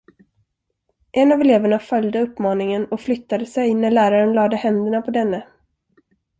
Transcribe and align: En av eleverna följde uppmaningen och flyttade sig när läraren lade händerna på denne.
En 1.11 1.31
av 1.31 1.41
eleverna 1.41 1.79
följde 1.79 2.21
uppmaningen 2.21 2.85
och 2.85 3.01
flyttade 3.01 3.45
sig 3.45 3.73
när 3.73 3.91
läraren 3.91 4.33
lade 4.33 4.55
händerna 4.55 5.01
på 5.01 5.11
denne. 5.11 5.47